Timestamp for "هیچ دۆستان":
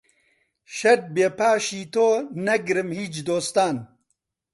2.99-3.75